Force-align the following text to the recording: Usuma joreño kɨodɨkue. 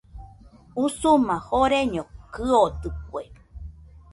Usuma 0.83 1.33
joreño 1.45 2.03
kɨodɨkue. 2.33 3.23